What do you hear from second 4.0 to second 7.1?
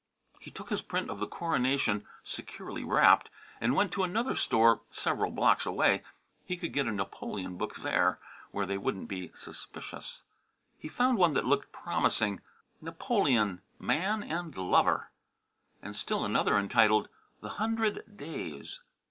another store several blocks away. He could get a